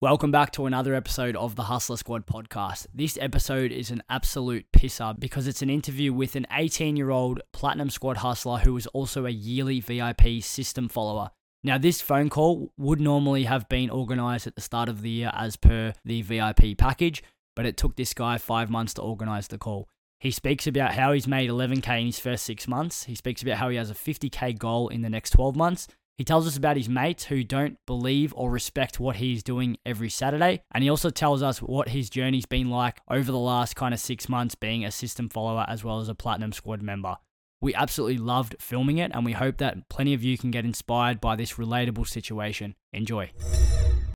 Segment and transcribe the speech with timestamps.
[0.00, 2.86] Welcome back to another episode of the Hussla Squad podcast.
[2.94, 7.40] This episode is an absolute pisser because it's an interview with an 18 year old
[7.52, 11.30] Platinum Squad hustler who is also a yearly VIP system follower.
[11.64, 15.32] Now, this phone call would normally have been organized at the start of the year
[15.34, 17.24] as per the VIP package,
[17.56, 19.88] but it took this guy five months to organize the call.
[20.20, 23.02] He speaks about how he's made 11k in his first six months.
[23.02, 25.88] He speaks about how he has a 50k goal in the next 12 months.
[26.18, 30.10] He tells us about his mates who don't believe or respect what he's doing every
[30.10, 30.62] Saturday.
[30.72, 34.00] And he also tells us what his journey's been like over the last kind of
[34.00, 37.18] six months being a system follower as well as a Platinum Squad member.
[37.60, 41.20] We absolutely loved filming it, and we hope that plenty of you can get inspired
[41.20, 42.74] by this relatable situation.
[42.92, 43.30] Enjoy.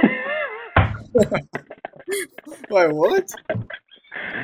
[2.69, 3.31] Wait, what?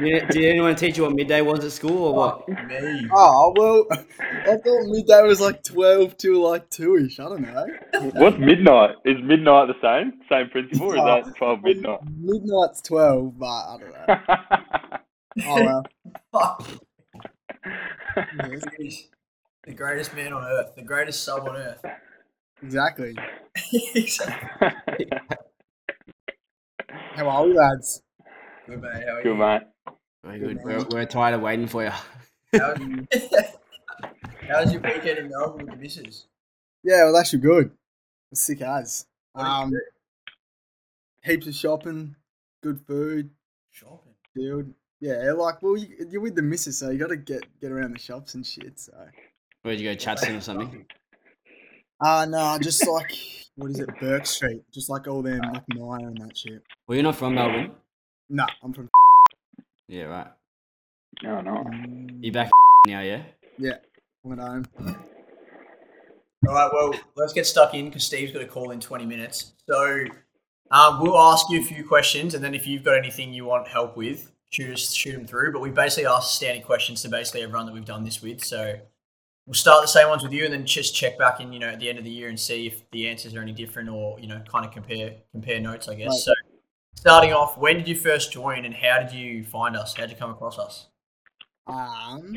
[0.00, 2.44] Did, did anyone teach you what midday was at school or what?
[2.48, 3.08] Oh, me.
[3.12, 7.20] Oh, well, I thought midday was like 12 to like 2 ish.
[7.20, 7.66] I don't know.
[8.14, 8.96] What's midnight?
[9.04, 10.20] Is midnight the same?
[10.28, 12.00] Same principle, or is that 12 midnight?
[12.18, 14.98] Midnight's 12, but I don't know.
[15.46, 15.82] Oh,
[16.32, 16.58] well.
[18.16, 18.62] Yes,
[19.64, 21.84] the greatest man on earth, the greatest sub on earth.
[22.62, 23.14] Exactly.
[23.94, 25.08] exactly.
[27.14, 28.02] How are we, lads?
[28.68, 29.34] Good mate, how are Good you?
[29.36, 29.62] mate.
[30.24, 30.58] Very good.
[30.62, 31.90] We're, we're tired of waiting for you.
[32.58, 32.80] How was,
[34.48, 36.26] how was your weekend in Melbourne with the missus?
[36.84, 37.70] Yeah, well, actually good.
[38.30, 39.06] Was sick as.
[39.32, 39.72] What did you Um,
[41.24, 42.14] heaps of shopping,
[42.62, 43.30] good food,
[43.70, 44.12] Shopping.
[44.36, 44.74] chilled.
[45.00, 47.92] Yeah, like, well, you, you're with the missus, so you got to get get around
[47.92, 48.92] the shops and shit, so.
[49.62, 50.84] Where'd you go, Chadstone or something?
[52.04, 53.12] Uh, no, just like,
[53.56, 54.62] what is it, Bourke Street.
[54.74, 56.62] Just like all them, like Myer and that shit.
[56.86, 57.72] Well, you're not from Melbourne.
[58.30, 58.88] No, I'm from.
[59.88, 60.26] Yeah, right.
[61.22, 61.64] No, no.
[62.20, 62.50] You back
[62.86, 63.22] now, yeah?
[63.56, 63.78] yeah?
[64.24, 64.64] I'm at home.
[66.46, 69.54] All right, well, let's get stuck in because Steve's got a call in 20 minutes.
[69.68, 70.04] So
[70.70, 73.66] um, we'll ask you a few questions, and then if you've got anything you want
[73.66, 75.52] help with, shoot us, shoot them through.
[75.52, 78.44] But we basically asked standing questions to basically everyone that we've done this with.
[78.44, 78.78] So
[79.46, 81.68] we'll start the same ones with you, and then just check back in, you know,
[81.68, 84.20] at the end of the year and see if the answers are any different, or
[84.20, 86.08] you know, kind of compare compare notes, I guess.
[86.08, 86.18] Right.
[86.18, 86.32] So
[86.98, 89.94] starting off, when did you first join, and how did you find us?
[89.94, 90.88] How did you come across us?
[91.68, 92.36] Um,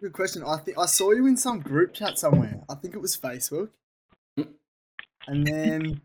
[0.00, 0.42] good question.
[0.44, 2.60] I think I saw you in some group chat somewhere.
[2.68, 3.70] I think it was Facebook.
[5.28, 6.00] And then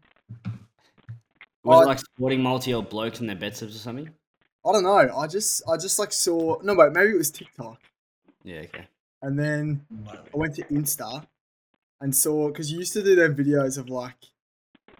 [1.63, 4.09] Was Oh, it like sporting multi or blokes and their bed subs or something?
[4.65, 4.95] I don't know.
[4.95, 7.79] I just I just like saw no wait maybe it was TikTok.
[8.43, 8.87] Yeah, okay.
[9.23, 11.25] And then I went to Insta
[11.99, 14.30] and saw because you used to do them videos of like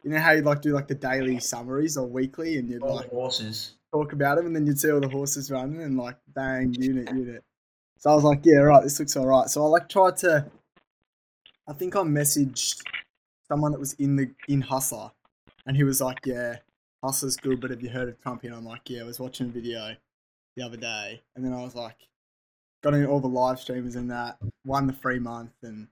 [0.03, 2.95] you know how you like do like the daily summaries or weekly and you'd All
[2.95, 3.73] like the horses.
[3.93, 7.09] talk about them and then you'd see all the horses running and like bang unit
[7.09, 7.43] unit.
[7.99, 9.49] So I was like, yeah, right, this looks alright.
[9.49, 10.45] So I like tried to
[11.67, 12.81] I think I messaged
[13.47, 15.11] someone that was in the in Hussla
[15.65, 16.57] and he was like, Yeah,
[17.03, 18.45] Hussla's good, but have you heard of Trumpy?
[18.45, 19.95] And I'm like, Yeah, I was watching a video
[20.57, 21.95] the other day and then I was like
[22.83, 25.87] got in all the live streamers and that, won the free month and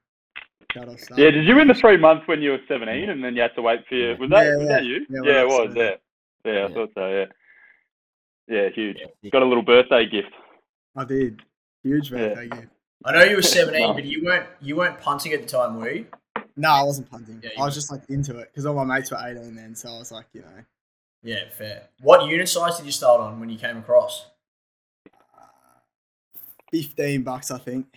[0.75, 1.17] that all stuff.
[1.17, 3.55] Yeah, did you win the three months when you were 17 and then you had
[3.55, 4.17] to wait for your.
[4.17, 4.71] Was that, Yeah, was yeah.
[4.75, 5.05] that you?
[5.09, 5.99] Yeah, Yeah, it was, that's-
[6.45, 6.51] yeah.
[6.51, 6.73] Yeah, I Yeah.
[6.73, 7.25] thought so, yeah.
[8.47, 8.97] Yeah, huge.
[9.21, 9.29] Yeah.
[9.29, 10.31] Got a little birthday gift.
[10.95, 11.41] I did.
[11.83, 12.17] Huge Yeah.
[12.29, 12.67] birthday gift.
[13.05, 13.93] I know you were 17, No.
[13.93, 16.05] but you weren't you weren't punting at the time, were you?
[16.55, 17.39] No, I wasn't punting.
[17.43, 19.75] Yeah, I was you- just like into it because all my mates were 18 then,
[19.75, 20.63] so I was like, you know,
[21.21, 21.89] Yeah, fair.
[22.01, 24.27] What unit size did you start on when you came across?
[25.13, 26.39] Uh,
[26.71, 27.87] 15 bucks, I think.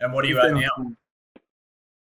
[0.00, 0.68] And what are you at now?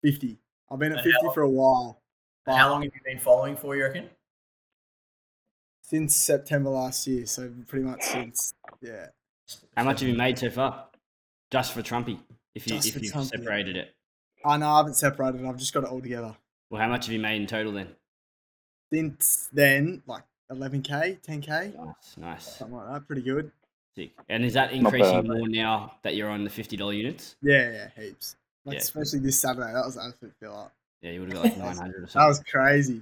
[0.07, 0.37] Or 50.
[0.71, 2.01] I've been at And 50 how- for a while.
[2.45, 4.09] How long have you been following for, you reckon?
[5.81, 9.07] Since September last year, so pretty much since, yeah.
[9.75, 10.89] How much have you made so far?
[11.51, 12.19] Just for Trumpy,
[12.55, 13.29] if you Just if for you've Trumpy.
[13.29, 13.95] separated it.
[14.45, 16.35] I know I haven't separated it, I've just got it all together.
[16.69, 17.95] Well, how much have you made in total then?
[18.93, 23.07] Since then, like 11k, 10k, Nice, nice, something like that.
[23.07, 23.51] Pretty good.
[23.95, 24.11] sick.
[24.29, 25.27] And is that increasing bad.
[25.27, 27.35] more now that you're on the fifty dollar units?
[27.41, 28.35] Yeah, yeah, heaps.
[28.67, 28.81] Like, Yeah.
[28.81, 30.73] especially this Saturday, that was an absolute fill up.
[31.01, 32.19] Yeah, you would have got like nine hundred or something.
[32.21, 33.01] That was crazy.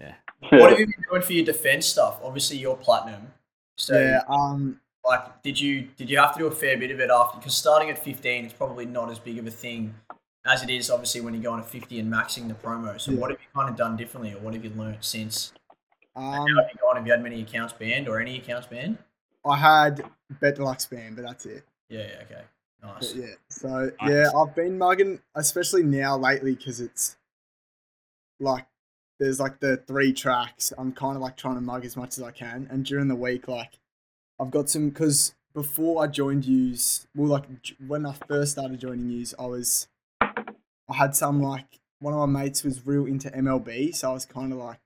[0.00, 0.14] Yeah,
[0.50, 2.18] What have you been doing for your defense stuff?
[2.24, 3.32] Obviously, you're platinum.
[3.76, 7.00] So, Yeah, um, like, did you did you have to do a fair bit of
[7.00, 7.38] it after?
[7.38, 9.94] Because starting at 15, it's probably not as big of a thing
[10.46, 12.98] as it is, obviously, when you go on a 50 and maxing the promo.
[13.00, 13.18] So, Yeah.
[13.18, 15.52] what have you kind of done differently, or what have you learnt since?
[16.16, 16.96] um, How have you gone?
[16.96, 18.96] Have you had many accounts banned, or any accounts banned?
[19.44, 20.02] I had
[20.40, 21.64] Bet Deluxe banned, but that's it.
[21.90, 22.42] Yeah, yeah, okay,
[22.84, 23.14] But nice.
[23.14, 24.10] yeah, so Nice.
[24.10, 27.16] yeah, I've been mugging, especially now lately, because it's
[28.40, 28.66] like
[29.18, 30.72] there's like the three tracks.
[30.76, 33.14] I'm kind of like trying to mug as much as I can, and during the
[33.14, 33.78] week, like
[34.40, 37.44] I've got some because before I joined Use, well, like
[37.86, 39.88] when I first started joining Use, I was
[40.20, 44.26] I had some like one of my mates was real into MLB, so I was
[44.26, 44.78] kind of like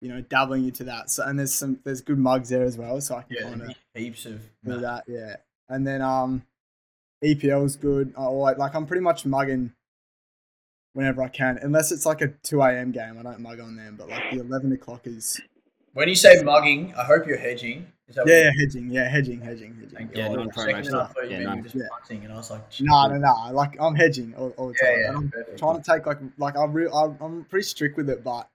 [0.00, 1.10] you know, dabbling into that.
[1.10, 3.62] So and there's some there's good mugs there as well, so I can Yeah, kind
[3.62, 4.40] of heaps of.
[4.64, 5.04] do that.
[5.08, 5.36] Yeah,
[5.68, 6.44] and then um,
[7.24, 8.12] EPL's good.
[8.16, 9.72] I like like I'm pretty much mugging
[10.92, 12.92] whenever I can, unless it's like a two a.m.
[12.92, 13.16] game.
[13.18, 15.40] I don't mug on them, but like the eleven o'clock is
[15.94, 17.86] When you say mugging, I hope you're hedging.
[18.08, 19.90] Is that yeah, yeah hedging, yeah hedging, hedging, hedging.
[19.90, 20.36] Thank Yeah, God.
[20.38, 21.14] non-promo For a second, I stuff.
[21.14, 21.56] thought you Yeah, meant you none.
[21.58, 21.82] were just Yeah.
[21.90, 23.52] punting, and I was like, No, no, no.
[23.52, 24.88] Like I'm hedging all, all the time.
[24.98, 25.58] yeah, and I'm perfect.
[25.58, 28.48] trying to take like like I re- I, I'm pretty strict with it, but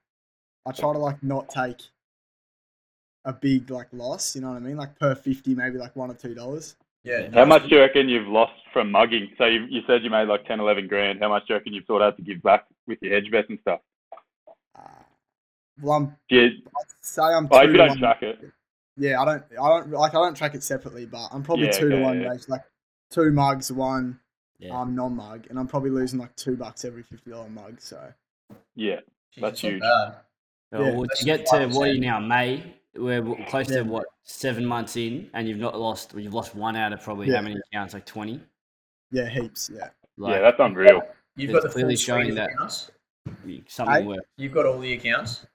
[0.66, 1.82] I try to like not take
[3.26, 4.34] a big like loss.
[4.34, 4.76] You know what I mean?
[4.76, 6.74] Like per fifty, maybe like one or two dollars.
[7.04, 7.28] Yeah.
[7.34, 9.30] How much do you reckon you've lost from mugging?
[9.38, 11.20] So you, you said you made like 10, 11 grand.
[11.20, 13.48] How much do you reckon you've thought out to give back with your hedge bets
[13.50, 13.80] and stuff?
[14.74, 14.80] Uh,
[15.82, 17.46] well, I'm Do you, I'd say I'm.
[17.50, 18.38] oh, two if you don't one- track it.
[18.96, 19.42] Yeah, I don't.
[19.60, 20.12] I don't like.
[20.12, 22.28] I don't track it separately, but I'm probably Yeah, two to one yeah.
[22.28, 22.44] ratio.
[22.48, 22.62] Like
[23.10, 24.20] two mugs, one
[24.60, 24.80] Yeah.
[24.80, 27.80] um non mug, and I'm probably losing like two bucks every fifty dollar mug.
[27.80, 28.00] So
[28.76, 29.00] Yeah.
[29.40, 29.80] That's it's not huge.
[29.82, 30.14] bad.
[30.72, 30.90] So Yeah.
[30.92, 32.20] well, Less to get to what are you now?
[32.20, 32.76] May.
[32.96, 33.78] We're close Yeah.
[33.78, 36.14] to what seven months in, and you've not lost.
[36.16, 37.36] You've lost one out of probably Yeah.
[37.36, 37.94] how many accounts?
[37.94, 38.40] Like twenty.
[39.10, 39.70] yeah, heaps.
[39.72, 39.90] Yeah.
[40.16, 41.02] Like yeah, that's unreal.
[41.36, 42.90] You've got the clearly showing that- accounts.
[43.68, 44.06] something Hey?
[44.06, 44.28] works.
[44.36, 45.46] You've got all the accounts.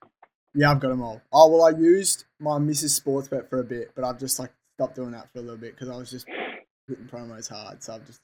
[0.54, 1.22] Yeah, I've got them all.
[1.32, 3.00] Oh well, I used my Mrs.
[3.00, 5.76] Sportsbet for a bit, but I've just like stopped doing that for a little bit
[5.76, 6.28] because I was just
[6.88, 7.84] hitting promos hard.
[7.84, 8.20] So I've just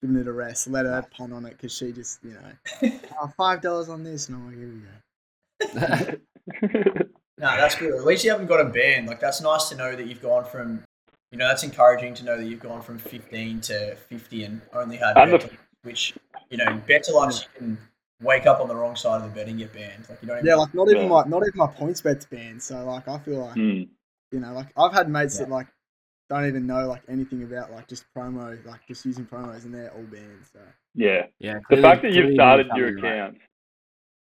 [0.00, 3.32] given it a rest, let her punt on it because she just you know oh,
[3.36, 6.16] five dollars on this, and I'm like, here
[6.62, 7.02] we go.
[7.46, 7.94] No, that's good.
[7.94, 9.06] At least you haven't got a band.
[9.06, 10.82] Like that's nice to know that you've gone from,
[11.30, 14.96] you know, that's encouraging to know that you've gone from 15 to 50 and only
[14.96, 15.50] had And the-
[15.82, 16.14] which
[16.50, 17.78] you know, Bet Deluxe you can
[18.22, 20.06] wake up on the wrong side of the bed and get banned.
[20.08, 20.38] Like you don't.
[20.38, 21.08] Even, Yeah, like not even Yeah.
[21.08, 22.62] my not even my PointsBet's banned.
[22.62, 23.82] So like I feel like Hmm.
[24.32, 25.44] you know like I've had mates Yeah.
[25.46, 25.68] that like
[26.28, 29.92] don't even know like anything about like just promo like just using promos and they're
[29.92, 30.44] all banned.
[30.52, 30.58] So
[30.94, 31.26] Yeah.
[31.38, 31.58] Yeah.
[31.70, 33.34] The fact that you've started your account.
[33.34, 33.40] right.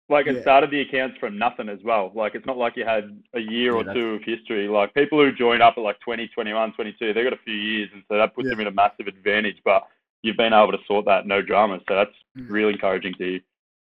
[0.09, 0.41] Accounts, like it Yeah.
[0.41, 2.11] started the accounts from nothing as well.
[2.15, 4.67] Like it's not like you had a year Yeah, or two of history.
[4.67, 7.89] Like people who join up at like 20, 21, 22, they've got a few years,
[7.93, 8.51] and so that puts Yeah.
[8.51, 9.57] them in a massive advantage.
[9.63, 9.87] But
[10.23, 12.49] you've been able to sort that no drama, so that's Mm.
[12.49, 13.41] really encouraging to you.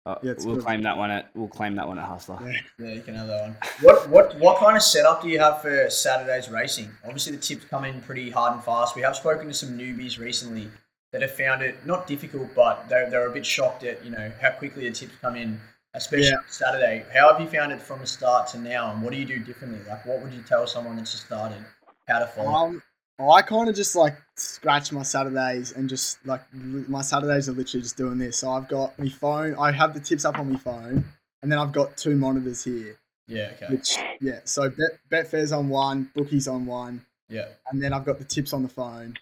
[0.06, 0.64] Oh, Yeah, we'll good.
[0.64, 2.40] claim that one at we'll claim that one at Hussla.
[2.40, 2.60] Yeah.
[2.78, 3.56] Yeah, you can have that one.
[3.82, 6.90] What what what kind of setup do you have for Saturday's racing?
[7.04, 8.96] Obviously, the tips come in pretty hard and fast.
[8.96, 10.68] We have spoken to some newbies recently
[11.12, 14.30] that have found it not difficult, but they're, they're a bit shocked at you know
[14.40, 15.60] how quickly the tips come in,
[15.98, 16.36] especially Yeah.
[16.36, 17.04] on Saturday.
[17.12, 19.38] How have you found it from the start to now, and what do you do
[19.38, 19.80] differently?
[19.88, 21.62] Like, what would you tell someone that's just started
[22.08, 22.50] how to follow?
[22.50, 22.82] Um,
[23.20, 27.52] I kind of just like scratch my Saturdays and just like li- my Saturdays are
[27.52, 28.38] literally just doing this.
[28.38, 29.56] So I've got my phone.
[29.56, 31.04] I have the tips up on my phone,
[31.42, 32.96] and then I've got two monitors here.
[33.26, 37.92] yeah, okay, Which yeah, so Bet Betfair's on one, bookies on one, yeah, and then
[37.92, 39.18] I've got the tips on the phone,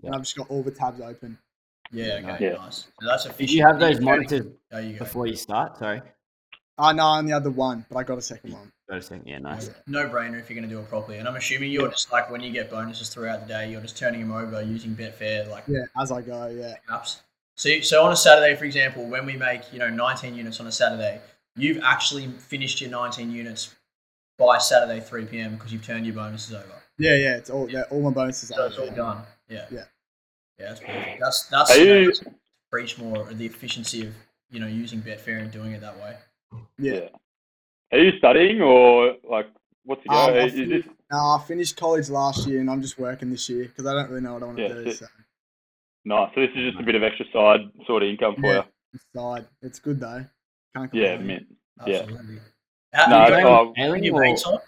[0.00, 0.08] Yeah.
[0.08, 1.38] and I've just got all the tabs open.
[1.90, 2.52] yeah, okay, Yeah.
[2.52, 2.86] nice.
[3.00, 4.46] So that's Did you have those monitors
[4.82, 5.78] you before you start?
[5.78, 6.02] Sorry.
[6.78, 8.72] Ah, I know I only had the one, but I got a second one.
[8.88, 9.26] Got a second.
[9.26, 9.70] Yeah, nice.
[9.86, 11.18] No brainer if you're going to do it properly.
[11.18, 13.96] And I'm assuming you're just like when you get bonuses throughout the day, you're just
[13.98, 16.46] turning them over using Betfair like Yeah, as I go.
[16.46, 17.16] Yeah, apps.
[17.56, 20.66] So, so on a Saturday, for example, when we make you know 19 units on
[20.68, 21.20] a Saturday,
[21.56, 23.74] you've actually finished your 19 units
[24.38, 25.54] by Saturday 3 p.m.
[25.56, 26.64] because you've turned your bonuses over.
[26.98, 27.36] yeah, yeah.
[27.36, 28.50] It's all yeah, all my bonuses.
[28.50, 28.94] So Are it's all over.
[28.96, 29.22] done.
[29.48, 29.66] Yeah.
[29.70, 29.84] Yeah.
[30.60, 31.20] Yeah, that's perfect.
[31.20, 32.22] That's that's Are you- that's
[32.70, 34.14] preach more of the efficiency of
[34.50, 36.16] you know using Betfair and doing it that way.
[36.78, 37.08] Yeah.
[37.92, 39.46] Are you studying or like
[39.84, 40.14] what's the go?
[40.14, 43.30] Um, I is this finished, no, I finished college last year, and I'm just working
[43.30, 44.90] this year because I don't really know what I want to Yeah, do.
[44.90, 45.06] sit- So
[46.04, 46.30] nice?
[46.34, 48.62] So this is just a bit of extra side sort of income for Yeah.
[48.92, 49.46] decide.
[49.62, 50.24] It's good though.
[50.76, 51.02] Can't you.
[51.02, 51.46] Yeah, mint.
[51.86, 52.00] Yeah.
[52.00, 52.38] Absolutely.
[52.92, 54.58] How, No, you it's got all- any Ailing of your mates on?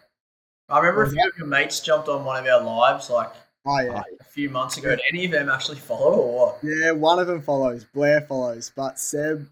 [0.68, 3.30] I remember a few of your mates jumped on one of our lives like
[3.66, 4.02] Oh yeah.
[4.20, 4.90] a few months ago.
[4.90, 6.58] Did any of them actually follow or what?
[6.62, 7.84] Yeah, one of them follows.
[7.84, 9.48] Blair follows, but Seb,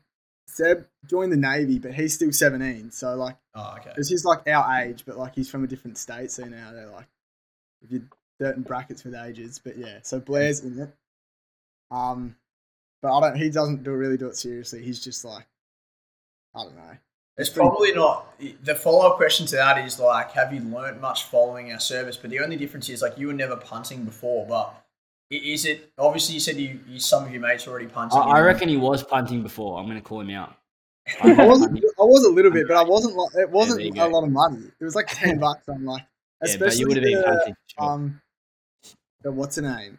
[0.58, 2.90] Seb joined the navy, but he's still 17.
[2.90, 3.90] So like, Oh, okay.
[3.90, 6.30] because he's like our age, but like he's from a different state.
[6.30, 7.06] So now they're like,
[7.82, 8.02] if you
[8.40, 9.60] certain brackets with ages.
[9.62, 10.90] But yeah, so Blair's in it.
[11.90, 12.36] Um,
[13.02, 13.36] but I don't.
[13.36, 14.82] He doesn't do really do it seriously.
[14.82, 15.46] He's just like,
[16.54, 16.96] I don't know.
[17.36, 18.34] It's probably not.
[18.64, 22.16] The follow up question to that is like, have you learnt much following our service?
[22.16, 24.44] But the only difference is like you were never punting before.
[24.46, 24.74] But
[25.30, 28.18] is it obviously you said you, you some of your mates were already punting?
[28.18, 29.78] I and- reckon he was punting before.
[29.78, 30.56] I'm going to call him out.
[31.22, 31.78] I wasn't.
[31.78, 34.24] I was a little bit, but I wasn't like it wasn't there you a lot
[34.24, 34.70] of money.
[34.80, 35.68] It was like ten bucks.
[35.68, 36.06] I'm like, Yeah,
[36.40, 37.56] but especially you would have been the, punting.
[37.66, 37.90] sure.
[37.90, 38.20] um,
[39.22, 39.98] the what's the name?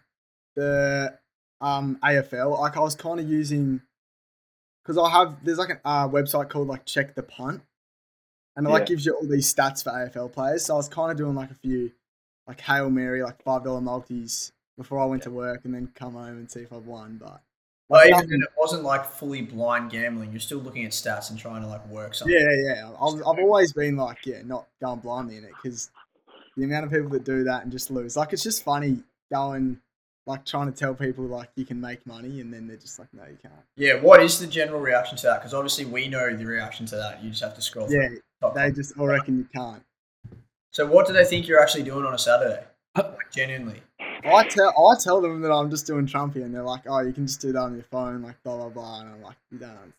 [0.55, 1.17] The
[1.61, 2.59] um AFL.
[2.59, 3.81] Like I was kind of using
[4.83, 7.61] because I have there's like a uh, website called like Check the Punt,
[8.55, 10.65] and it like gives you all these stats for AFL players.
[10.65, 11.91] So I was kind of doing like a few
[12.47, 16.13] like hail mary, like five dollar multis before I went to work, and then come
[16.13, 17.19] home and see if I've won.
[17.21, 17.41] But
[17.89, 20.31] Like, even then, it wasn't like fully blind gambling.
[20.31, 22.35] You're still looking at stats and trying to like work something.
[22.35, 22.89] Yeah, yeah.
[23.01, 25.89] I've, I've always been like, yeah, not going blindly in it because
[26.55, 28.99] the amount of people that do that and just lose, like, it's just funny
[29.31, 29.79] going,
[30.27, 33.09] like, trying to tell people like you can make money and then they're just like,
[33.11, 33.53] no, you can't.
[33.75, 35.39] Yeah, what is the general reaction to that?
[35.39, 37.23] Because obviously we know the reaction to that.
[37.23, 37.91] You just have to scroll.
[37.91, 38.09] Yeah,
[38.39, 39.83] top they just all reckon you can't.
[40.71, 42.63] So what do they think you're actually doing on a Saturday?
[42.95, 43.81] Like, genuinely.
[43.99, 47.13] I tell I tell them that I'm just doing Trumpy and they're like, oh, you
[47.13, 49.57] can just do that on your phone, like blah blah blah, and I'm like, you
[49.59, 49.93] don't understand.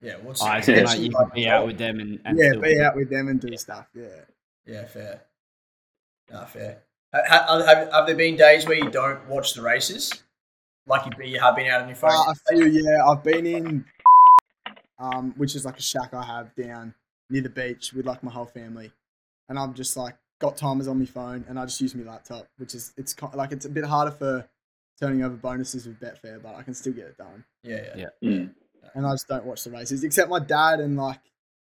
[0.00, 2.38] Yeah, what's I what's think the like you like be out with them and, and
[2.38, 3.86] yeah, still- be out with them and do stuff.
[3.94, 4.04] Yeah.
[4.66, 5.22] Yeah, fair.
[6.30, 6.82] Nah, fair.
[7.14, 10.12] Ha- ha- Have, have there been days where you don't watch the races?
[10.86, 12.10] Like you, you have been out on your phone?
[12.10, 13.04] Uh, a few, yeah.
[13.06, 13.84] I've been in,
[14.98, 16.94] um, which is like a shack I have down
[17.30, 18.92] near the beach with like my whole family,
[19.48, 22.46] and I'm just like got timers on my phone, and I just use my laptop,
[22.58, 24.48] which is it's ki- like it's a bit harder for
[25.00, 28.06] turning over bonuses with Betfair, but I can still get it done, yeah, yeah.
[28.20, 28.30] Yeah.
[28.30, 28.50] Mm.
[28.94, 31.20] and I just don't watch the races, except my dad and like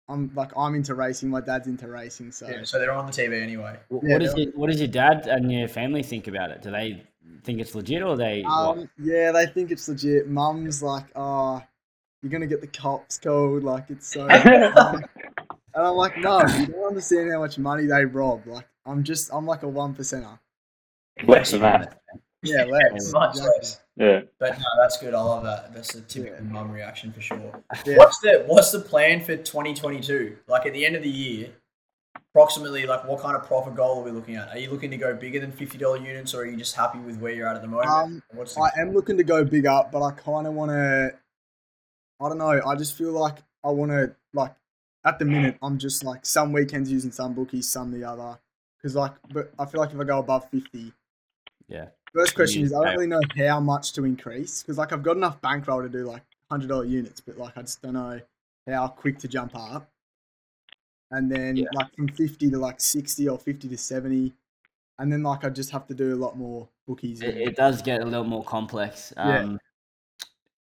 [0.09, 3.13] I'm like I'm into racing, my dad's into racing, so Yeah, so they're on the
[3.13, 3.77] TV anyway.
[3.89, 6.51] Wh- Yeah, what, does they're- your, what does your dad and your family think about
[6.51, 6.63] it?
[6.63, 7.05] Do they
[7.45, 8.43] think it's legit or they?
[8.43, 10.29] Um, yeah, they think it's legit.
[10.29, 11.63] Mum's like, oh,
[12.23, 13.63] you're gonna get the cops called.
[13.63, 14.27] Like it's so.
[15.81, 18.47] and I'm like, no, you don't understand how much money they rob.
[18.47, 20.39] Like I'm just, I'm like a one percenter.
[21.27, 22.01] Less than that.
[22.43, 23.13] Yeah, less.
[23.13, 23.53] Much exactly.
[23.59, 23.81] less.
[23.97, 24.21] Yeah.
[24.39, 25.13] But no, that's good.
[25.13, 25.75] I love that.
[25.75, 26.53] That's a typical Yeah.
[26.53, 27.63] mum reaction for sure.
[27.85, 27.97] Yeah.
[27.97, 30.39] What's the What's the plan for 2022?
[30.47, 31.51] Like at the end of the year,
[32.17, 34.49] approximately, like what kind of profit goal are we looking at?
[34.49, 36.99] Are you looking to go bigger than fifty dollar units, or are you just happy
[36.99, 37.91] with where you're at at the moment?
[37.91, 40.71] Um, What's the, I am looking to go big up, but I kind of want
[40.71, 41.15] to.
[42.23, 42.61] I don't know.
[42.67, 44.55] I just feel like I want to like.
[45.05, 48.39] At the minute, I'm just like some weekends using some bookies, some the other.
[48.77, 50.93] Because like, but I feel like if I go above fifty,
[51.69, 51.89] Yeah.
[52.15, 55.17] First question is, I don't really know how much to increase because, like, I've got
[55.17, 58.21] enough bankroll to do like hundred dollar units, but like, I just don't know
[58.69, 59.89] how quick to jump up.
[61.13, 61.67] And then Yeah.
[61.75, 64.33] like from fifty to like sixty or fifty to seventy,
[64.99, 67.21] and then like I just have to do a lot more bookies.
[67.23, 69.13] It, it does get a little more complex.
[69.17, 69.39] Yeah.
[69.41, 69.61] Um,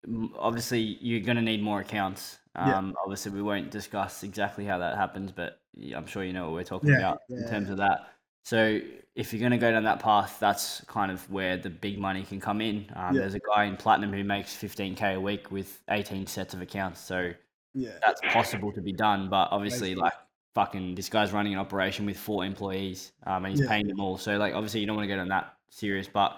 [0.06, 2.38] m- Obviously, you're going to need more accounts.
[2.56, 2.76] Yeah.
[2.78, 5.60] Um, Obviously, we won't discuss exactly how that happens, but
[5.94, 8.12] I'm sure you know what we're talking Yeah, about in terms of that.
[8.42, 8.80] So,
[9.14, 12.22] if you're going to go down that path, that's kind of where the big money
[12.22, 12.90] can come in.
[12.96, 13.20] Um, Yeah.
[13.22, 17.00] There's a guy in Platinum who makes 15k a week with 18 sets of accounts.
[17.00, 17.32] So,
[17.74, 19.28] yeah, that's possible to be done.
[19.28, 20.02] But obviously, Basically.
[20.02, 20.12] like
[20.54, 23.68] fucking, this guy's running an operation with four employees, um, and he's Yeah.
[23.68, 24.16] paying them all.
[24.18, 26.36] So like, obviously, you don't want to go down that serious, but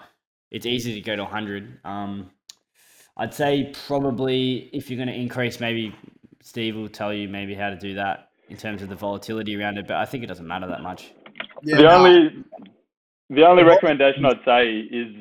[0.51, 1.79] it's easy to go to 100.
[1.83, 2.29] Um,
[3.17, 5.93] I'd say probably if you're going to increase, maybe
[6.41, 9.77] Steve will tell you maybe how to do that in terms of the volatility around
[9.77, 9.87] it.
[9.87, 11.11] But I think it doesn't matter that much.
[11.63, 11.77] yeah.
[11.77, 12.43] the only
[13.29, 15.13] the only recommendation I'd say is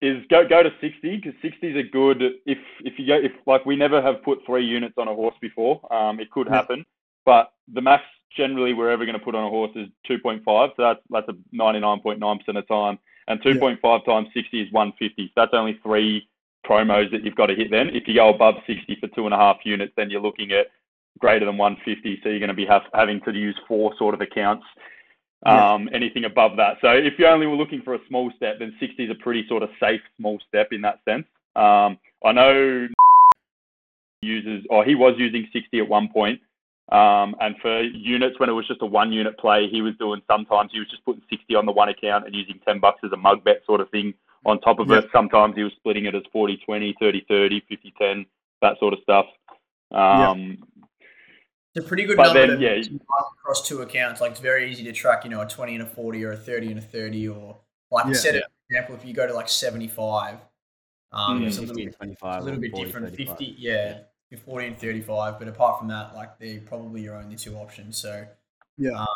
[0.00, 3.66] is go go to sixty because sixties are good if if you go if like
[3.66, 5.80] we never have put three units on a horse before.
[5.92, 6.54] Um, it could Yeah.
[6.56, 6.84] happen,
[7.24, 8.04] but the max
[8.36, 10.70] generally we're ever going to put on a horse is two point five.
[10.76, 13.80] So that's that's a ninety nine point nine percent of the time, and two point
[13.80, 15.26] five times sixty is one fifty.
[15.26, 16.28] So that's only three
[16.66, 17.70] promos that you've got to hit.
[17.70, 20.52] Then if you go above sixty for two and a half units, then you're looking
[20.52, 20.66] at
[21.18, 22.20] greater than 150.
[22.22, 24.64] So you're going to be have, having to use four sort of accounts.
[25.44, 25.72] Yeah.
[25.72, 26.76] Um, anything above that.
[26.80, 29.44] So if you only were looking for a small step, then 60 is a pretty
[29.48, 31.26] sort of safe small step in that sense.
[31.56, 32.86] Um, I know
[34.22, 36.40] uses, or he was using 60 at one point.
[36.92, 40.22] Um, and for units, when it was just a one unit play, he was doing
[40.30, 43.10] sometimes he was just putting 60 on the one account and using 10 bucks as
[43.12, 44.14] a mug bet sort of thing
[44.44, 44.98] on top of Yeah.
[44.98, 45.08] it.
[45.12, 48.26] Sometimes he was splitting it as 40 20, 30 30, 50 10,
[48.60, 49.26] that sort of stuff.
[49.90, 50.58] Um,
[51.74, 52.82] It's a pretty good But number then, to yeah.
[52.82, 53.00] to
[53.40, 54.20] across two accounts.
[54.20, 56.36] Like it's very easy to track, you know, a twenty and a forty or a
[56.36, 57.58] thirty and a thirty, or
[57.90, 58.08] like Yeah.
[58.10, 60.38] instead of, for example, if you go to like seventy-five,
[61.12, 61.46] um, Mm.
[61.46, 62.42] it's a little 60 bit, and 25.
[62.42, 63.06] a little or bit 40, different.
[63.10, 63.26] 35.
[63.38, 65.38] Fifty, yeah, you're forty and thirty-five.
[65.38, 67.96] But apart from that, like they're probably your only two options.
[67.96, 68.26] So
[68.76, 68.90] Yeah.
[68.92, 69.06] um,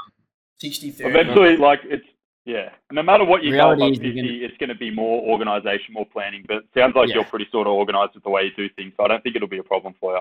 [0.58, 1.10] 60, 30.
[1.10, 2.06] Eventually, like it's
[2.46, 2.70] yeah.
[2.90, 4.90] No matter what you go Reality above is you're fifty, gonna- it's going to be
[4.90, 6.44] more organisation, more planning.
[6.48, 7.16] But it sounds like Yeah.
[7.16, 8.94] you're pretty sort of organised with the way you do things.
[8.96, 10.20] So I don't think it'll be a problem for you.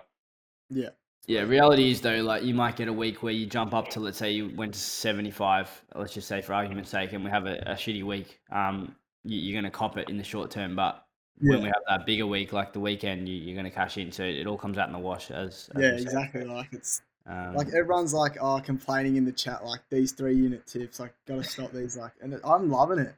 [0.84, 0.90] Yeah.
[1.28, 4.00] Yeah, reality is though, like you might get a week where you jump up to,
[4.00, 7.48] let's say you went to 75, let's just say for argument's sake, and we have
[7.48, 8.40] a, a shitty week.
[8.52, 11.04] Um, you, you're going to cop it in the short term, but
[11.40, 14.12] when we have that bigger week, like the weekend, you, you're going to cash in.
[14.12, 16.44] So it all comes out in the wash, as, as Yeah, exactly.
[16.46, 20.68] Like it's Um, like everyone's like, oh, complaining in the chat, like these three unit
[20.68, 23.16] tips, like gotta stop these, like, and I'm loving it.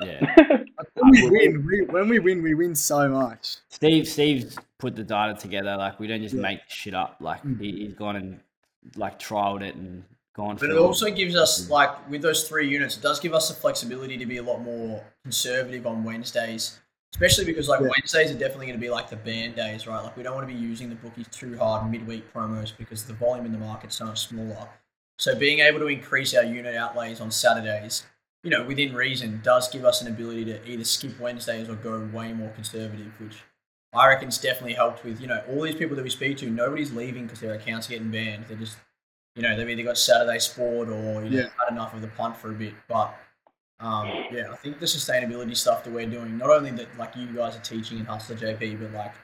[0.00, 0.58] yeah.
[0.94, 3.56] When we win, we, when we win, we win so much.
[3.68, 5.76] Steve, Steve's put the data together.
[5.76, 6.42] Like we don't just Yeah.
[6.42, 7.16] make shit up.
[7.20, 7.60] Like Mm.
[7.60, 8.40] he, he's gone and
[8.96, 10.04] like trialed it and
[10.34, 10.56] gone.
[10.56, 13.48] But it through also gives us, like, with those three units, it does give us
[13.48, 16.78] the flexibility to be a lot more conservative on Wednesdays.
[17.14, 17.88] Especially because like Yeah.
[17.88, 20.02] Wednesdays are definitely going to be like the ban days, right?
[20.02, 23.12] Like we don't want to be using the bookies too hard midweek promos because the
[23.14, 24.68] volume in the market's so much smaller.
[25.18, 28.04] So being able to increase our unit outlays on Saturdays,
[28.42, 32.08] you know, within reason, does give us an ability to either skip Wednesdays or go
[32.12, 33.36] way more conservative, which
[33.92, 35.20] I reckon's definitely helped with.
[35.20, 37.90] You know, all these people that we speak to, nobody's leaving because their accounts are
[37.90, 38.46] getting banned.
[38.48, 38.78] They're just,
[39.36, 41.48] you know, they've either got Saturday sport or you know Yeah.
[41.58, 43.14] had enough of the punt for a bit, but.
[43.80, 47.26] Um, yeah, I think the sustainability stuff that we're doing, not only that like you
[47.28, 49.14] guys are teaching in Hussla JP, but like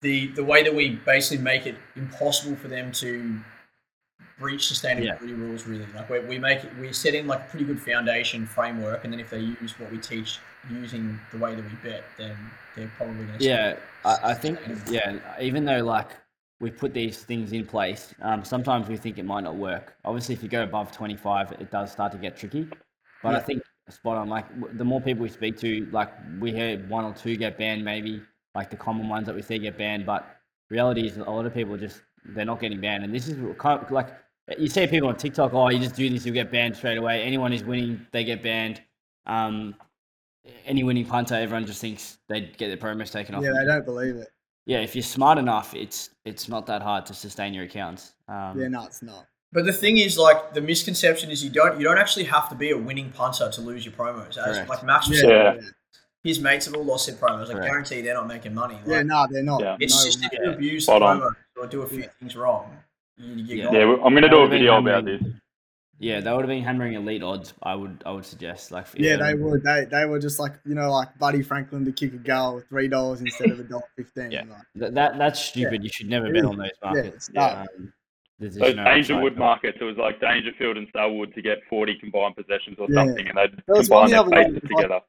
[0.00, 3.38] the the way that we basically make it impossible for them to
[4.38, 5.66] breach sustainability rules.
[5.66, 9.04] Really, like we we make it, we set in like a pretty good foundation framework,
[9.04, 10.38] and then if they use what we teach
[10.70, 12.36] using the way that we bet, then
[12.74, 15.18] they're probably going to Yeah, I, I think yeah.
[15.40, 16.08] Even though like
[16.60, 19.96] we put these things in place, um, sometimes we think it might not work.
[20.04, 22.66] Obviously, if you go above twenty five, it does start to get tricky.
[23.22, 24.28] But I think spot on.
[24.28, 24.46] Like
[24.78, 28.22] the more people we speak to, like we hear one or two get banned, maybe
[28.54, 30.06] like the common ones that we see get banned.
[30.06, 30.26] But
[30.68, 33.82] reality is, a lot of people just they're not getting banned, and this is kind
[33.82, 34.08] of like
[34.58, 35.54] you see people on TikTok.
[35.54, 37.22] Oh, you just do this, you get banned straight away.
[37.22, 38.82] Anyone who's winning, they get banned.
[39.26, 39.74] Um,
[40.64, 43.42] any winning punter, everyone just thinks they'd get their promos taken off.
[43.42, 44.28] Yeah, they don't believe it.
[44.66, 48.14] yeah, if you're smart enough, it's it's not that hard to sustain your accounts.
[48.28, 49.26] Um, Yeah, no, it's not.
[49.52, 52.54] But the thing is, like, the misconception is you don't you don't actually have to
[52.54, 54.36] be a winning punter to lose your promos.
[54.38, 54.68] As Correct.
[54.68, 55.54] like Max was Yeah, saying, Yeah.
[55.62, 55.68] yeah,
[56.22, 57.48] his mates have all lost their promos.
[57.48, 57.66] I Correct.
[57.66, 58.74] guarantee they're not making money.
[58.76, 59.60] Like, yeah, no, they're not.
[59.62, 59.76] Yeah.
[59.80, 60.44] It's no, just if no.
[60.44, 61.20] you abuse Spot the on.
[61.20, 62.76] promo or do a few things wrong,
[63.16, 63.72] you, you Yeah.
[63.72, 65.20] Yeah, I'm going to do a video about this.
[65.98, 67.52] yeah, they would have been hammering elite odds.
[67.62, 69.64] I would I would suggest like Yeah, they would.
[69.64, 72.68] They they were just like you know like Buddy Franklin to kick a goal with
[72.68, 74.30] three dollars instead of a dollar fifteen.
[74.30, 74.44] Yeah.
[74.76, 75.82] Like, that that's stupid.
[75.82, 77.16] You should never bet on those markets.
[77.16, 77.66] it's dumb.
[77.76, 77.92] Um,
[78.40, 81.58] there's just Those no upside Dangerwood markets, it was like Dangerfield and Selwood to get
[81.68, 83.04] 40 combined possessions or Yeah.
[83.04, 85.00] something, and they'd There combine the their other faces like- together.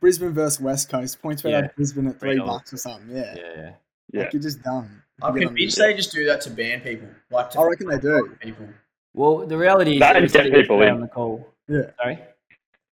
[0.00, 1.58] Brisbane versus West Coast PointsBet Yeah.
[1.58, 2.44] out Brisbane at three $3.
[2.46, 3.08] bucks or something.
[3.16, 3.72] Yeah, Yeah, yeah.
[4.12, 4.20] Yeah.
[4.24, 5.02] like you're just dumb.
[5.22, 7.08] I'm You get on convinced they just do that to ban people.
[7.30, 8.36] Like to I reckon they do.
[8.40, 8.68] people.
[9.14, 10.90] Well, the reality is, That and get people in.
[10.90, 11.48] on the call.
[11.68, 11.90] Yeah.
[11.96, 12.18] Sorry.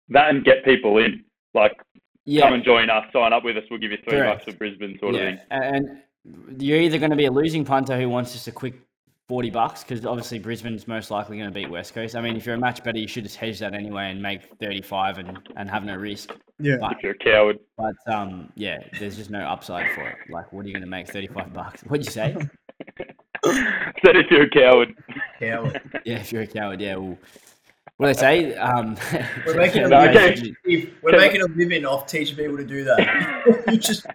[0.09, 1.23] That and get people in.
[1.53, 1.73] Like,
[2.25, 2.43] Yeah.
[2.43, 4.39] come and join us, sign up with us, we'll give you three Correct.
[4.45, 5.39] bucks for Brisbane sort of thing.
[5.51, 6.01] And
[6.61, 8.73] you're either going to be a losing punter who wants just a quick
[9.27, 12.15] 40 bucks because obviously Brisbane's most likely going to beat West Coast.
[12.15, 14.41] I mean, if you're a match better, you should just hedge that anyway and make
[14.61, 16.33] 35 and, and have no risk.
[16.59, 17.59] Yeah, But If you're a coward.
[17.77, 20.15] But um, yeah, there's just no upside for it.
[20.29, 21.81] Like, what are you going to make 35 bucks?
[21.81, 22.35] What'd you say?
[23.45, 24.93] Said if you're a coward.
[25.39, 25.81] Coward.
[26.05, 26.95] yeah, if you're a coward, yeah.
[26.95, 27.17] Well,
[27.97, 28.55] what do they say?
[28.55, 28.95] Um,
[29.45, 30.17] We're making a No, living.
[30.17, 30.53] okay.
[30.65, 33.63] If we're making a living off teaching people to do that.
[33.71, 34.05] you just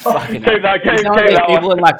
[0.00, 1.78] Fucking Keep that, There's keep, no keep that people one.
[1.78, 1.96] in like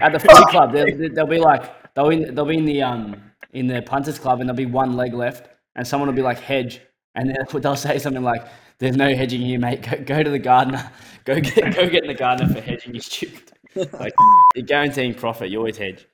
[0.00, 3.22] at the footy club, they'll, they'll be like they'll be they'll be in the um
[3.52, 6.38] in the punters club and there'll be one leg left and someone will be like
[6.38, 6.80] hedge
[7.14, 8.46] and then they'll say something like
[8.78, 9.82] "There's no hedging here, mate.
[9.82, 10.90] Go, go to the gardener.
[11.24, 12.94] Go get go get in the gardener for hedging.
[12.94, 13.50] You stupid.
[13.74, 14.14] Like
[14.54, 15.50] you're guaranteeing profit.
[15.50, 16.06] You always hedge.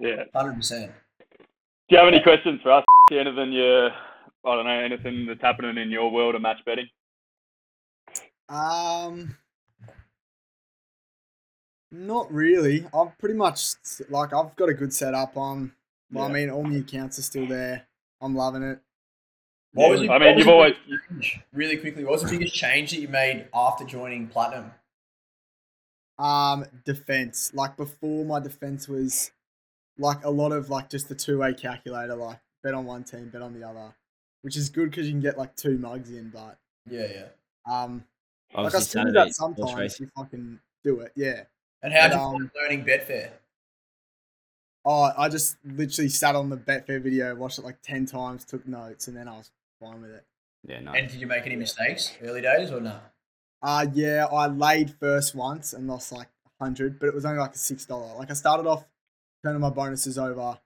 [0.00, 0.22] Yeah.
[0.32, 0.92] hundred percent.
[1.88, 2.84] Do you have any questions for us?
[3.10, 3.88] Anything you,
[4.44, 6.86] I don't know, anything that's happening in your world of match betting?
[8.48, 9.36] Um,
[11.90, 12.86] not really.
[12.92, 13.60] I'm pretty much
[14.10, 15.72] like I've got a good setup on.
[16.12, 17.86] Well, I mean, all my accounts are still there.
[18.20, 18.80] I'm loving it.
[19.72, 20.74] What was your- I mean, was you've always,
[21.10, 21.40] change?
[21.52, 22.02] really quickly.
[22.04, 24.72] What was the biggest change that you made after joining Platinum?
[26.18, 27.52] Um, defense.
[27.54, 29.30] Like before, my defense was
[29.98, 32.14] like a lot of like just the two way calculator.
[32.16, 33.94] Like bet on one team, bet on the other,
[34.42, 36.30] which is good because you can get like two mugs in.
[36.30, 36.58] But
[36.90, 37.26] Yeah, yeah.
[37.72, 38.04] um,
[38.54, 40.06] like I Obviously, still do Saturday, that sometimes horse racing.
[40.06, 41.12] if I can do it.
[41.14, 41.42] Yeah.
[41.82, 43.30] And how'd you Um, find learning Betfair?
[44.84, 48.66] Oh, I just literally sat on the Betfair video, watched it like ten times, took
[48.66, 50.24] notes, and then I was fine with it.
[50.64, 50.92] Yeah, no.
[50.92, 53.00] And did you make any mistakes early days or no?
[53.60, 56.28] Uh yeah, I laid first once and lost like
[56.60, 58.14] hundred, but it was only like a six dollar.
[58.16, 58.84] Like I started off
[59.44, 60.58] turning my bonuses over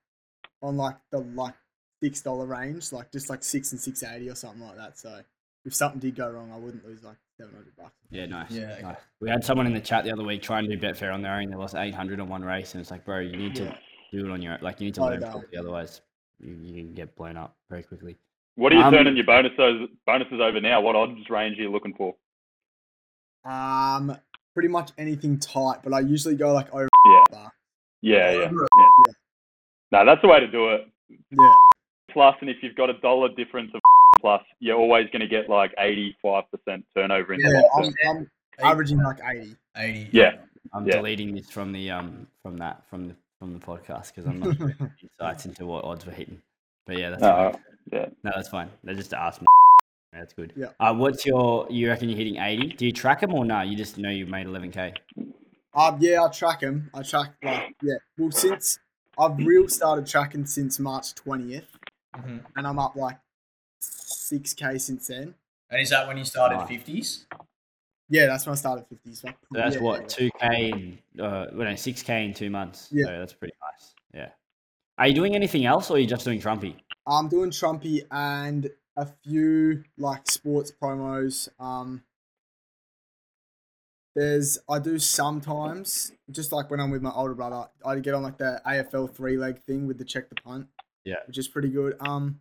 [0.62, 1.54] on like the like
[2.02, 4.98] six dollar range, like just like six and six eighty or something like that.
[4.98, 5.22] So
[5.64, 7.92] if something did go wrong, I wouldn't lose like seven hundred bucks.
[8.10, 8.50] Yeah, nice.
[8.50, 8.82] Yeah, okay.
[8.82, 8.96] nice.
[9.20, 11.34] We had someone in the chat the other week trying to do Betfair on their
[11.34, 11.50] own.
[11.50, 13.76] They lost 800 on one race, and it's like, bro, you need to
[14.12, 14.58] do it on your own.
[14.62, 15.30] Like, you need to Oh, learn no.
[15.30, 16.00] properly, otherwise
[16.40, 18.16] you, you can get blown up very quickly.
[18.56, 20.80] what are you Um, turning your bonuses bonuses over now?
[20.80, 22.14] What odds range are you looking for?
[23.44, 24.16] Um,
[24.54, 26.88] pretty much anything tight, but I usually go like over.
[27.06, 27.52] Yeah, bar.
[28.00, 28.38] yeah, yeah.
[28.50, 29.12] Yeah.
[29.92, 30.88] No, that's the way to do it.
[31.30, 31.54] Yeah,
[32.10, 33.80] Plus, and if you've got a dollar difference of
[34.22, 36.14] plus, you're always going to get like 85%
[36.96, 37.94] turnover in Yeah, the I'm.
[38.08, 38.30] I'm
[38.70, 39.56] averaging like eighty.
[39.76, 40.08] 80.
[40.12, 40.32] Yeah,
[40.72, 40.96] I'm Yeah.
[40.96, 44.56] deleting this from the um from that from the from the podcast because I'm not
[44.58, 46.40] getting insights into what odds we're hitting.
[46.86, 47.62] But yeah, that's Uh, fine.
[47.92, 48.06] yeah.
[48.22, 48.70] No, that's fine.
[48.84, 49.46] They just asked me.
[50.14, 50.52] That's good.
[50.54, 50.66] Yeah.
[50.78, 51.66] Uh, what's your?
[51.70, 52.68] You reckon you're hitting eighty?
[52.74, 53.62] Do you track them or no?
[53.62, 54.92] You just know you've made eleven k.
[55.74, 56.90] Um, yeah, I track them.
[56.92, 57.94] I track like yeah.
[58.18, 58.78] Well, since
[59.18, 61.64] I've real started tracking since March twentieth,
[62.14, 62.44] Mhm.
[62.56, 63.16] and I'm up like
[63.82, 65.34] six k since then.
[65.70, 66.68] And is that when you started Nice.
[66.68, 67.26] fifties?
[68.08, 69.20] Yeah, that's when I started fifties.
[69.20, 70.06] So that's yeah, what yeah.
[70.06, 72.88] two k in uh, well, no, six k in two months.
[72.92, 73.06] Yeah.
[73.06, 73.94] So that's pretty nice.
[74.12, 74.28] Yeah.
[74.98, 76.76] Are you doing anything else, or are you just doing Trumpy?
[77.06, 81.48] I'm doing Trumpy and a few like sports promos.
[81.58, 82.02] Um,
[84.14, 88.22] there's I do sometimes just like when I'm with my older brother, I get on
[88.22, 90.68] like the AFL three leg thing with the check the punt.
[91.04, 91.16] Yeah.
[91.26, 91.96] which is pretty good.
[92.00, 92.40] Um,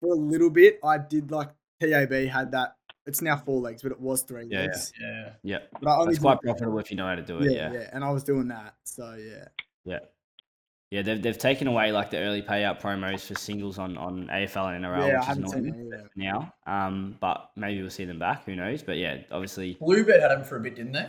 [0.00, 2.74] for a little bit, I did like TAB had that.
[3.06, 4.66] It's now four legs, but it was three Yeah, yeah.
[4.66, 4.92] legs.
[5.00, 5.30] Yeah.
[5.42, 5.58] Yeah.
[5.80, 7.50] But I only That's quite profitable if you know how to do it.
[7.52, 7.80] yeah, Yeah.
[7.80, 8.74] yeah, and I was doing that.
[8.84, 9.44] So yeah,
[9.84, 9.98] Yeah.
[10.90, 14.74] Yeah, they've, they've taken away like the early payout promos for singles on, on AFL
[14.74, 16.54] and NRL, yeah, I which is haven't seen annoying any of now.
[16.66, 18.44] Um, but maybe we'll see them back.
[18.46, 18.82] Who knows?
[18.82, 21.06] But yeah, obviously, Bluebet had him for a bit, didn't they?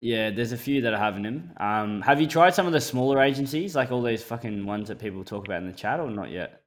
[0.00, 0.30] yeah.
[0.30, 1.52] There's a few that are having them.
[1.58, 4.98] Um, have you tried some of the smaller agencies, like all those fucking ones that
[4.98, 6.62] people talk about in the chat, or not yet?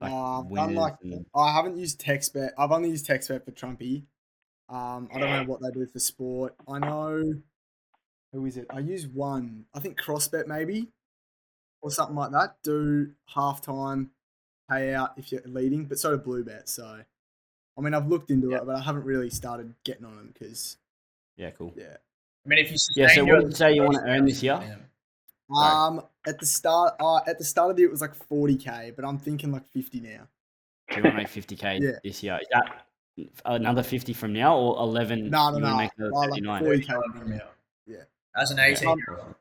[0.00, 1.24] Like Uh, I've done like and...
[1.34, 2.50] I haven't used TexBet.
[2.58, 4.02] I've only used TexBet for Trumpy.
[4.68, 6.54] Um, I don't know what they do for sport.
[6.66, 7.34] I know
[8.32, 8.66] who is it?
[8.70, 9.66] I use one.
[9.74, 10.88] I think CrossBet maybe
[11.82, 12.56] or something like that.
[12.62, 14.08] Do halftime
[14.70, 16.68] payout if you're leading, but so do Bluebet.
[16.68, 17.00] So
[17.76, 18.58] I mean, I've looked into Yeah.
[18.58, 20.76] it, but I haven't really started getting on them because
[21.36, 21.72] yeah, cool.
[21.76, 21.96] yeah.
[22.44, 24.42] I mean, if you Yeah, so what your- did you say you wanna earn this
[24.42, 24.80] year?
[25.50, 25.60] Yeah.
[25.60, 25.86] Right.
[25.86, 28.96] Um, at the start, uh, at the start of the year it was like 40k,
[28.96, 30.28] but I'm thinking like 50 now.
[30.90, 31.90] Do you want to make 50k Yeah.
[32.02, 32.38] this year?
[32.40, 32.86] Is that
[33.44, 35.30] another 50 from now, or 11?
[35.30, 35.76] No, no, no.
[35.76, 37.36] make another like 40k from from now.
[37.36, 37.44] now.
[37.86, 38.02] Yeah.
[38.36, 39.36] As an 18 year.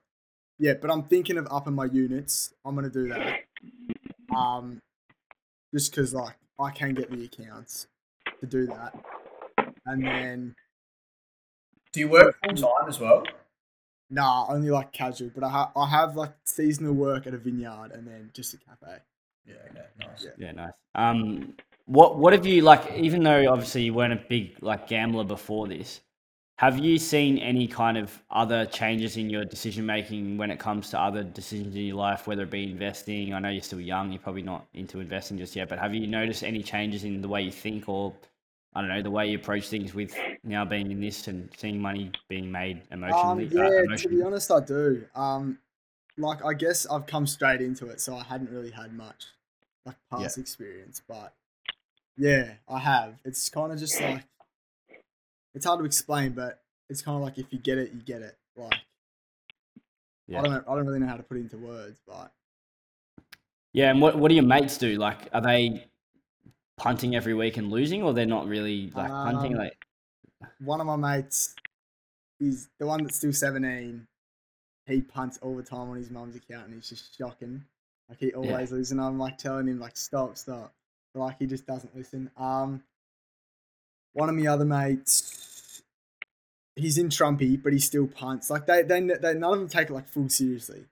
[0.59, 2.53] Yeah, but I'm thinking of upping my units.
[2.63, 3.39] I'm gonna do that.
[4.35, 4.81] Um,
[5.73, 7.87] just because like I can get the accounts
[8.39, 8.93] to do that,
[9.85, 10.55] and then
[11.91, 13.23] Do you work full time as well?
[14.13, 15.31] Nah, only like casual.
[15.33, 18.57] But I ha- I have like seasonal work at a vineyard, and then just a
[18.57, 18.97] cafe.
[19.45, 20.23] Yeah, okay, nice.
[20.23, 20.29] Yeah.
[20.37, 20.71] Yeah, nice.
[20.95, 21.53] Um,
[21.85, 22.93] what what have you like?
[22.93, 26.01] Even though obviously you weren't a big like gambler before this,
[26.57, 30.89] have you seen any kind of other changes in your decision making when it comes
[30.91, 33.33] to other decisions in your life, whether it be investing?
[33.33, 35.67] I know you're still young; you're probably not into investing just yet.
[35.67, 38.13] But have you noticed any changes in the way you think, or
[38.75, 41.81] I don't know, the way you approach things with now being in this and seeing
[41.81, 43.45] money being made emotionally.
[43.45, 43.85] Um, emotionally?
[43.87, 45.07] yeah, uh, to be honest, I do.
[45.15, 45.59] Um,
[46.17, 49.27] like I guess I've come straight into it, so I hadn't really had much
[49.85, 50.17] like Yeah.
[50.17, 51.33] past experience, but
[52.17, 53.19] yeah, I have.
[53.25, 54.23] It's kind of just like
[55.53, 58.21] it's hard to explain, but it's kind of like if you get it, you get
[58.21, 58.37] it.
[58.55, 58.79] Like
[60.27, 60.39] Yeah.
[60.39, 62.33] I don't know, I don't really know how to put it into words, but
[63.73, 64.97] Yeah, and what what do your mates do?
[64.97, 65.87] Like, are they
[66.77, 69.53] punting every week and losing, or they're not really like punting?
[69.53, 69.77] Um, Like,
[70.59, 71.55] one of my mates
[72.39, 74.07] is the one that's still seventeen.
[74.85, 77.63] He punts all the time on his mum's account, and he's just shocking.
[78.09, 80.73] Like he always loses, and I'm like telling him like stop, stop.
[81.13, 82.29] But like he just doesn't listen.
[82.37, 82.83] Um,
[84.13, 85.81] one of my other mates,
[86.75, 88.49] he's in Trumpy, but he still punts.
[88.49, 90.83] Like they, they, they none of them take it like full seriously.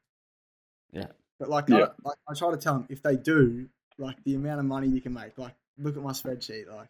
[0.93, 1.07] Yeah.
[1.39, 1.85] But like, I, Yeah.
[1.85, 3.67] don't- like I try to tell them if they do,
[3.97, 5.37] like the amount of money you can make.
[5.37, 6.67] Like look at my spreadsheet.
[6.73, 6.87] Like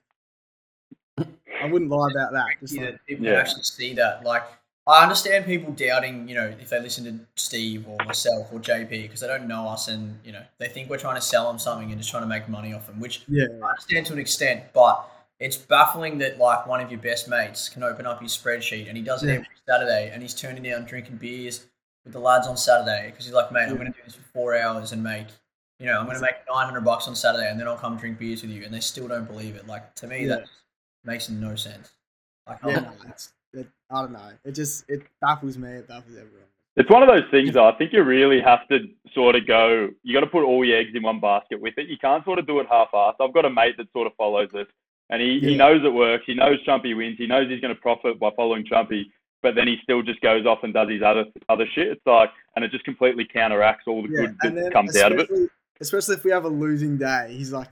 [1.62, 2.48] I wouldn't lie about that.
[2.60, 3.32] Just Yeah, like, people Yeah.
[3.34, 4.24] can actually see that.
[4.24, 4.44] Like,
[4.88, 9.04] I understand people doubting, you know, if they listen to Steve or myself or JP
[9.04, 11.60] because they don't know us and, you know, they think we're trying to sell them
[11.60, 14.20] something and just trying to make money off them, which yeah, I understand to an
[14.20, 15.08] extent, but
[15.40, 18.98] it's baffling that, like, one of your best mates can open up his spreadsheet and
[18.98, 19.34] he does it Yeah.
[19.34, 21.68] every Saturday and he's turning down drinking beers
[22.04, 24.24] with the lads on Saturday because he's like, mate, I'm going to do this for
[24.34, 25.28] four hours and make,
[25.82, 28.20] you know, I'm going to make 900 bucks on Saturday and then I'll come drink
[28.20, 28.64] beers with you.
[28.64, 29.68] And they still don't believe it.
[29.68, 30.36] Like, to me, Yeah.
[30.36, 30.44] that
[31.04, 31.92] makes no sense.
[32.48, 32.74] Like, yeah.
[32.74, 34.30] I'm- no, it's, it, I don't know.
[34.46, 35.70] It just it baffles me.
[35.70, 36.48] It baffles everyone.
[36.78, 37.52] It's one of those things.
[37.54, 38.80] Though, I think you really have to
[39.14, 39.90] sort of go.
[40.04, 41.88] You got to put all your eggs in one basket with it.
[41.90, 43.16] You can't sort of do it half-assed.
[43.20, 44.68] I've got a mate that sort of follows this,
[45.10, 46.24] and he, he knows it works.
[46.26, 47.18] He knows Trumpy wins.
[47.18, 49.04] He knows he's going to profit by following Trumpy,
[49.42, 51.88] but then he still just goes off and does his other other shit.
[51.90, 55.20] It's like, and it just completely counteracts all the Yeah, good that comes out of
[55.20, 55.30] it.
[55.82, 57.70] Especially, especially if we have a losing day, he's like,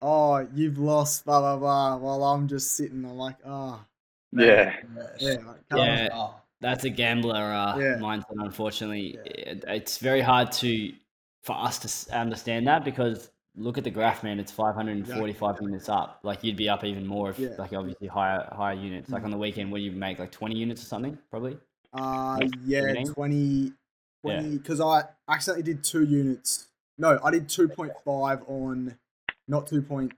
[0.00, 1.96] "Oh, you've lost," blah blah blah.
[1.96, 3.84] While I'm just sitting, I'm like, "Oh,
[4.32, 4.76] Yeah,
[5.20, 6.08] yeah, like, come on." Yeah.
[6.12, 7.96] Oh, that's a gambler uh, Yeah.
[7.98, 8.24] mindset.
[8.38, 9.54] Unfortunately, Yeah.
[9.68, 10.92] it's very hard to
[11.42, 14.38] for us to understand that because look at the graph, man.
[14.40, 16.20] It's 545 units up.
[16.22, 17.48] Like you'd be up even more if, Yeah.
[17.58, 19.10] like, obviously higher higher units.
[19.10, 19.26] Like Mhm.
[19.26, 20.18] on the weekend, what do you make?
[20.18, 21.58] Like 20 units or something, probably.
[21.92, 23.06] Uh, Like, yeah, mean?
[23.12, 23.72] 20,
[24.22, 26.68] 20, because I accidentally did two units.
[27.02, 28.96] No, I did 2.5 on,
[29.48, 30.12] not 2 point,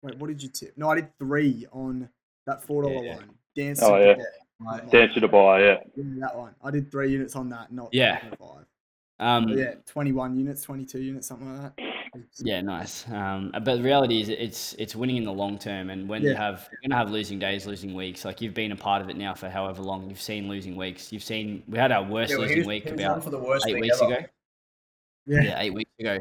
[0.00, 0.72] Wait, what did you tip?
[0.78, 2.08] No, I did three on
[2.46, 3.16] that four dollar Yeah.
[3.16, 3.30] one.
[3.56, 3.82] Dance.
[3.82, 4.14] Oh, yeah.
[4.14, 4.24] Dubai.
[4.60, 4.90] Right.
[4.90, 5.90] Dance to Dubai, yeah.
[5.96, 6.54] Yeah, that one.
[6.62, 8.20] I did three units on that, not Yeah.
[8.38, 8.64] five.
[9.18, 11.84] Um, But yeah, twenty one units, twenty two units, something like that.
[12.38, 13.08] Yeah, nice.
[13.10, 16.34] Um, but the reality is, it's it's winning in the long term, and when you
[16.36, 18.24] have you're gonna have losing days, losing weeks.
[18.24, 20.08] Like you've been a part of it now for however long.
[20.08, 21.12] You've seen losing weeks.
[21.12, 23.82] You've seen we had our worst Yeah, losing week about for the worst eight week
[23.82, 24.14] weeks ever.
[24.14, 24.26] ago.
[25.28, 25.42] Yeah.
[25.42, 26.18] Yeah, eight weeks ago,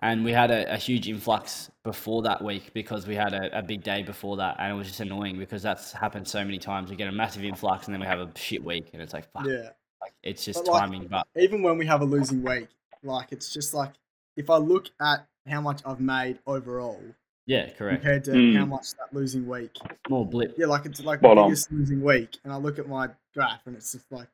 [0.00, 3.62] and we had a, a huge influx before that week because we had a, a
[3.62, 6.90] big day before that, and it was just annoying because that's happened so many times.
[6.90, 9.30] We get a massive influx, and then we have a shit week, and it's like
[9.32, 9.46] fuck.
[9.46, 9.70] Yeah.
[10.00, 12.68] Like, it's just But, like, timing, but Even when we have a losing week,
[13.02, 13.92] like it's just like
[14.36, 17.00] if I look at how much I've made overall
[17.46, 18.02] yeah, correct.
[18.02, 18.56] compared to Mm.
[18.58, 19.70] how much that losing week.
[20.06, 20.54] Small blip.
[20.58, 21.48] Yeah, like it's like Spot the on.
[21.48, 24.28] biggest losing week, and I look at my graph and it's just like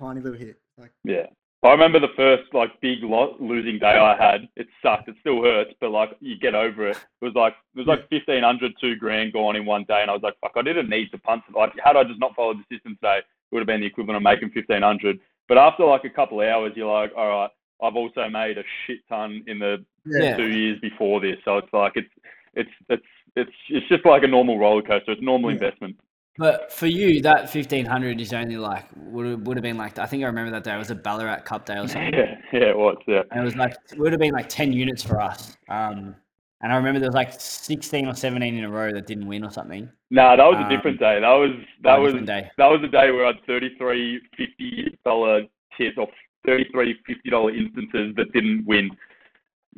[0.00, 0.58] tiny little hit.
[0.78, 1.26] Like Yeah.
[1.64, 4.48] I remember the first like big lo- losing day I had.
[4.56, 5.08] It sucked.
[5.08, 6.96] It still hurts, but like you get over it.
[6.96, 10.10] It was like it was like fifteen hundred, two grand gone in one day, and
[10.10, 11.42] I was like, fuck, I didn't need to punt.
[11.54, 14.18] Like, had I just not followed the system today, it would have been the equivalent
[14.18, 15.18] of making fifteen hundred.
[15.48, 17.50] But after like a couple of hours, you're like, all right,
[17.82, 21.72] I've also made a shit ton in the yeah, two years before this, so it's
[21.72, 22.10] like it's
[22.54, 25.12] it's it's it's it's just like a normal roller coaster.
[25.12, 25.54] It's normal Yeah.
[25.56, 25.96] investment.
[26.36, 29.98] But for you, that fifteen hundred is only like would have, would have been like
[29.98, 30.74] I think I remember that day.
[30.74, 32.96] It was a Ballarat Cup day or something, Yeah, yeah, it was.
[33.06, 33.22] Yeah.
[33.30, 35.56] and it was like it would have been like ten units for us.
[35.68, 36.16] Um,
[36.60, 39.44] and I remember there was like sixteen or seventeen in a row that didn't win
[39.44, 39.88] or something.
[40.10, 41.20] No, that was Um, a different day.
[41.20, 41.50] That was
[41.84, 42.50] that was day.
[42.58, 45.42] that was the day where I had thirty three fifty dollar
[45.78, 46.08] tips or
[46.44, 48.90] thirty three fifty dollar instances that didn't win.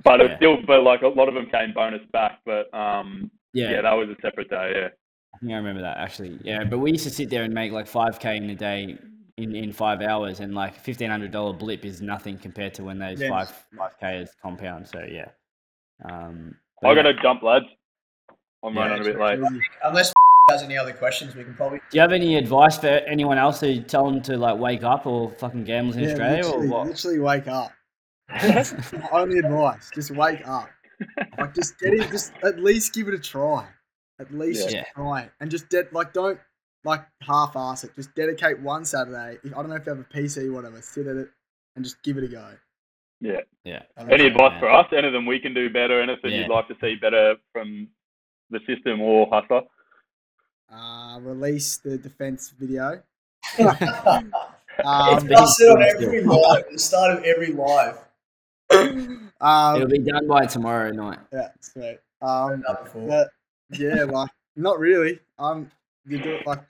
[0.05, 0.37] But Yeah.
[0.37, 2.40] still, but like a lot of them came bonus back.
[2.47, 4.73] But um, Yeah, yeah, that was a separate day.
[4.75, 4.88] Yeah,
[5.35, 6.39] I think I remember that actually.
[6.43, 8.99] Yeah, but we used to sit there and make like five k in a day
[9.37, 12.99] in, in five hours, and like fifteen hundred dollar blip is nothing compared to when
[12.99, 13.29] those Yes.
[13.31, 14.89] five five k is compound.
[14.89, 15.29] So yeah.
[16.11, 17.12] Um, I but got yeah.
[17.12, 17.67] to jump, lads.
[18.65, 19.39] I'm Yeah, running a bit late.
[19.39, 19.61] Easy.
[19.85, 20.12] Unless
[20.51, 21.79] has any other questions, we can probably.
[21.91, 25.05] Do you have any advice for anyone else to tell them to like wake up
[25.07, 26.87] or fucking gambles in Yeah, Australia literally, or what?
[26.87, 27.73] literally wake up.
[28.31, 30.69] My only advice: just wake up.
[31.39, 32.11] Like, just get it.
[32.11, 33.67] Just at least give it a try.
[34.18, 34.81] At least Yeah.
[34.83, 36.38] just try it, and just de- like don't
[36.85, 37.94] like half-ass it.
[37.96, 39.38] Just dedicate one Saturday.
[39.44, 40.81] If, I don't know if you have a PC or whatever.
[40.81, 41.29] Sit at it
[41.74, 42.48] and just give it a go.
[43.20, 43.40] Yeah.
[43.64, 43.83] Yeah.
[43.98, 44.87] Any advice for us?
[44.92, 46.00] Anything we can do better?
[46.00, 46.40] Anything Yeah.
[46.42, 47.88] you'd like to see better from
[48.50, 49.66] the system or Hussla?
[50.70, 53.02] Uh, release the defense video.
[53.59, 53.83] it's
[54.85, 56.64] Um, busted on every live.
[56.70, 57.98] The start of every live.
[59.40, 61.18] um, It'll be done by tomorrow night.
[61.33, 61.98] yeah, sweet.
[62.22, 63.09] Um, Done before.
[63.09, 63.29] But
[63.72, 65.20] yeah, like not really.
[65.38, 65.70] Um,
[66.07, 66.62] you do it like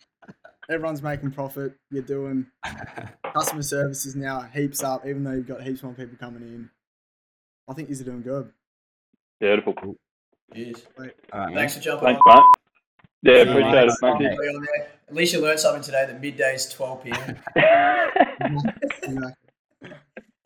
[0.70, 1.74] everyone's making profit.
[1.90, 2.46] You're doing
[3.34, 6.70] customer services now heaps up, even though you've got heaps more people coming in.
[7.68, 8.50] I think you're doing good.
[9.40, 9.74] Beautiful.
[10.54, 10.86] Cheers.
[10.98, 11.54] All right, man.
[11.54, 12.36] Thanks for jumping Thanks, on.
[12.36, 12.44] mate.
[13.22, 13.88] Yeah, Yeah, appreciate mate.
[13.88, 13.94] it.
[14.00, 14.28] Thank you.
[14.30, 14.88] Be on there.
[15.08, 17.36] At least you learned something today that midday is 12 p.m.
[18.40, 19.16] Exactly.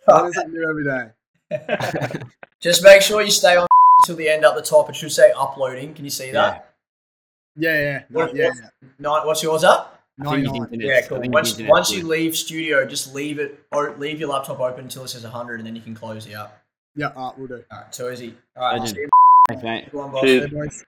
[0.08, 2.20] Learn something new every day.
[2.60, 3.66] Just make sure you stay on
[4.02, 4.88] until the end up the top.
[4.90, 5.94] It should say uploading.
[5.94, 6.72] Can you see that?
[7.56, 8.88] Yeah, yeah, no, What- yeah, what- yeah.
[8.98, 9.96] Nine, what's yours up?
[10.20, 10.80] I think 99.
[10.80, 11.20] Yeah, cool.
[11.30, 15.08] Once once you leave studio, just leave it or leave your laptop open until it
[15.08, 16.52] says 100, and then you can close out.
[16.94, 17.64] Yeah, uh, we'll do.
[17.72, 18.36] All right, too easy.
[18.56, 18.96] All right, I'll Legend.
[18.96, 19.08] see you.
[19.48, 19.92] Thanks, mate.
[19.92, 20.22] Go on, boss.
[20.22, 20.50] Cheers.
[20.50, 20.84] Hey, boys.